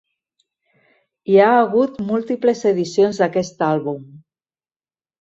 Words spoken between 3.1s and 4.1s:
d'aquest àlbum.